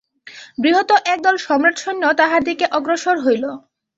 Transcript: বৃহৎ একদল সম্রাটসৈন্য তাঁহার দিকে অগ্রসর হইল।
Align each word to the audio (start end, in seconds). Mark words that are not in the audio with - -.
বৃহৎ 0.57 0.89
একদল 1.05 1.35
সম্রাটসৈন্য 1.39 2.03
তাঁহার 2.19 2.41
দিকে 2.43 2.65
অগ্রসর 2.77 3.17
হইল। 3.25 3.43